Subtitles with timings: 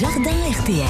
[0.00, 0.86] jardin RTL.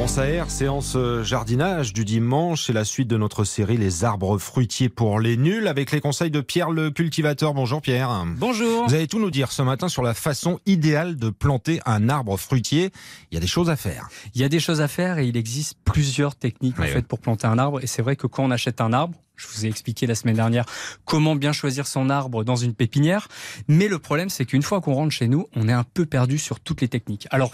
[0.00, 4.38] On s'aère, séance euh, jardinage du dimanche, c'est la suite de notre série Les arbres
[4.38, 7.54] fruitiers pour les nuls avec les conseils de Pierre le cultivateur.
[7.54, 8.24] Bonjour Pierre.
[8.38, 8.88] Bonjour.
[8.88, 12.36] Vous allez tout nous dire ce matin sur la façon idéale de planter un arbre
[12.36, 12.90] fruitier.
[13.30, 14.08] Il y a des choses à faire.
[14.34, 17.06] Il y a des choses à faire et il existe plusieurs techniques en Oui, fait
[17.06, 19.64] pour planter un arbre et c'est vrai que quand on achète un arbre, je vous
[19.64, 20.64] ai expliqué la semaine dernière
[21.04, 23.28] comment bien choisir son arbre dans une pépinière,
[23.68, 26.38] mais le problème c'est qu'une fois qu'on rentre chez nous, on est un peu perdu
[26.38, 27.28] sur toutes les techniques.
[27.30, 27.52] Alors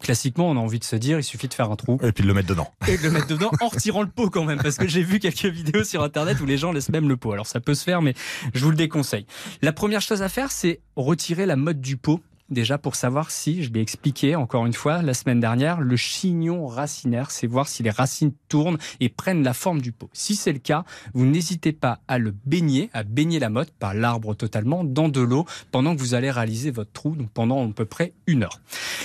[0.00, 2.22] Classiquement, on a envie de se dire, il suffit de faire un trou Et puis
[2.22, 2.70] de le mettre dedans.
[2.86, 5.18] et de le mettre dedans en retirant le pot quand même, parce que j'ai vu
[5.18, 7.32] quelques vidéos sur Internet où les gens laissent même le pot.
[7.32, 8.14] Alors ça peut se faire, mais
[8.54, 9.26] je vous le déconseille.
[9.62, 12.20] La première chose à faire, c'est retirer la motte du pot.
[12.50, 16.66] Déjà pour savoir si, je l'ai expliqué encore une fois la semaine dernière, le chignon
[16.66, 20.08] racinaire, c'est voir si les racines tournent et prennent la forme du pot.
[20.14, 23.92] Si c'est le cas, vous n'hésitez pas à le baigner, à baigner la motte, pas
[23.92, 27.72] l'arbre totalement, dans de l'eau pendant que vous allez réaliser votre trou, donc pendant à
[27.72, 28.60] peu près une heure.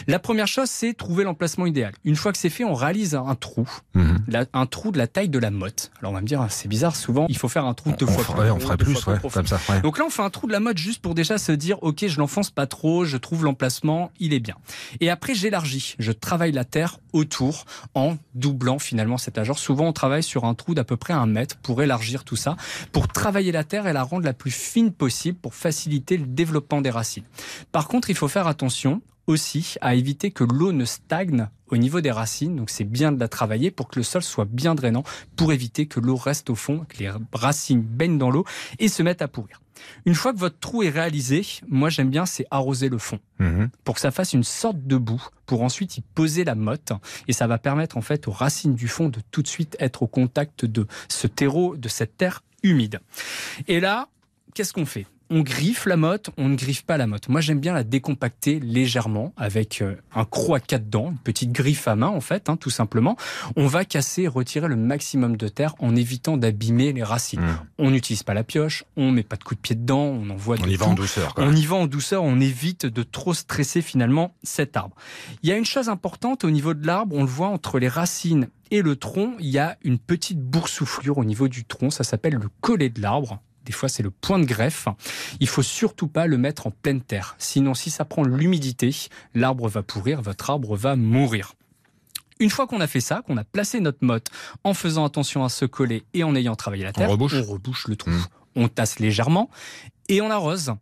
[0.08, 1.94] La première chose, c'est trouver l'emplacement idéal.
[2.06, 4.20] Une fois que c'est fait, on réalise un trou Mhm.
[4.28, 5.92] la- un trou de la taille de la motte.
[6.00, 8.12] Alors on va me dire, c'est bizarre, souvent il faut faire un trou deux on,
[8.12, 9.60] fois fera- plus on ferait plus, ouais, comme ça.
[9.70, 9.82] ouais.
[9.82, 12.06] Donc là, on fait un trou de la motte juste pour déjà se dire, ok,
[12.08, 14.56] je l'enfonce pas trop, je trouve l'emplacement, il est bien.
[15.00, 19.52] Et après, j'élargis, je travaille la terre autour en doublant finalement cet âge.
[19.54, 22.56] Souvent, on travaille sur un trou d'à peu près un mètre pour élargir tout ça,
[22.92, 26.82] pour travailler la terre et la rendre la plus fine possible pour faciliter le développement
[26.82, 27.24] des racines.
[27.72, 32.02] Par contre, il faut faire attention aussi à éviter que l'eau ne stagne au niveau
[32.02, 32.56] des racines.
[32.56, 35.04] Donc c'est bien de la travailler pour que le sol soit bien drainant,
[35.36, 38.46] pour éviter que l'eau reste au fond, que les racines baignent dans l'eau
[38.80, 39.63] et se mettent à pourrir.
[40.06, 43.70] Une fois que votre trou est réalisé, moi j'aime bien c'est arroser le fond Mhm.
[43.84, 46.92] pour que ça fasse une sorte de boue, pour ensuite y poser la motte.
[47.28, 50.04] Et ça va permettre en fait aux racines du fond de tout de suite être
[50.04, 53.00] au contact de ce terreau, de cette terre humide.
[53.68, 54.08] Et là,
[54.54, 55.06] qu'est-ce qu'on fait?
[55.34, 57.28] On griffe la motte, on ne griffe pas la motte.
[57.28, 61.52] Moi, j'aime bien la décompacter légèrement avec euh, un croc à quatre dents, une petite
[61.52, 63.18] griffe à main en fait, hein, tout simplement.
[63.56, 67.42] On va casser et retirer le maximum de terre en évitant d'abîmer les racines.
[67.42, 67.58] Mhm.
[67.80, 70.56] On n'utilise pas la pioche, on met pas de coup de pied dedans, on envoie
[70.62, 71.34] On y va en douceur.
[71.34, 71.44] quoi.
[71.44, 74.96] On y va en douceur, on évite de trop stresser finalement cet arbre.
[75.42, 77.88] Il y a une chose importante au niveau de l'arbre, on le voit entre les
[77.88, 82.04] racines et le tronc, il y a une petite boursouflure au niveau du tronc, ça
[82.04, 83.42] s'appelle le collet de l'arbre.
[83.66, 84.88] Des fois, c'est le point de greffe.
[85.40, 87.36] Il faut surtout pas le mettre en pleine terre.
[87.38, 88.94] Sinon, si ça prend l'humidité,
[89.34, 91.54] l'arbre va pourrir, votre arbre va mourir.
[92.40, 94.28] Une fois qu'on a fait ça, qu'on a placé notre motte
[94.64, 97.88] en faisant attention à se coller et en ayant travaillé la terre, rebouche on rebouche
[97.88, 98.10] le trou.
[98.10, 98.26] Mm.
[98.56, 99.50] On tasse légèrement
[100.10, 100.74] et on arrose.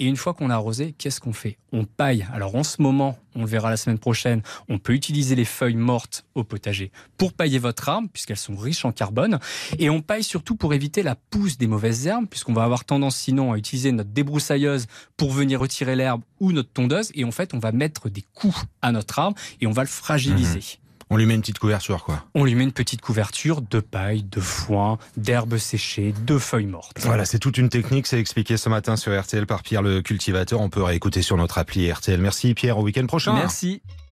[0.00, 1.58] Et une fois qu'on a arrosé, qu'est-ce qu'on fait?
[1.72, 2.26] On paille.
[2.32, 5.76] Alors en ce moment, on le verra la semaine prochaine, on peut utiliser les feuilles
[5.76, 9.38] mortes au potager pour pailler votre arbre, puisqu'elles sont riches en carbone.
[9.78, 13.14] Et on paille surtout pour éviter la pousse des mauvaises herbes, puisqu'on va avoir tendance
[13.14, 14.86] sinon à utiliser notre débroussailleuse
[15.18, 17.10] pour venir retirer l'herbe ou notre tondeuse.
[17.14, 19.88] Et en fait, on va mettre des coups à notre arbre et on va le
[19.88, 20.60] fragiliser.
[21.12, 22.24] On lui met une petite couverture, quoi.
[22.34, 26.98] On lui met une petite couverture de paille, de foin, d'herbes séchées, de feuilles mortes.
[27.00, 30.60] Voilà, c'est toute une technique, c'est expliqué ce matin sur RTL par Pierre le cultivateur.
[30.60, 32.20] On peut réécouter sur notre appli RTL.
[32.20, 33.34] Merci Pierre, au week-end prochain.
[33.34, 33.82] Merci.